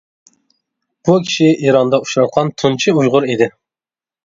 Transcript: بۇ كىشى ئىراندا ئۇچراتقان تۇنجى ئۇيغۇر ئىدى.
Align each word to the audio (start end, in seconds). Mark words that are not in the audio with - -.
بۇ 1.09 1.17
كىشى 1.27 1.51
ئىراندا 1.51 2.01
ئۇچراتقان 2.05 2.51
تۇنجى 2.63 2.97
ئۇيغۇر 2.99 3.31
ئىدى. 3.31 3.53